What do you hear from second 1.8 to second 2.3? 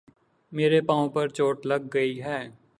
گئی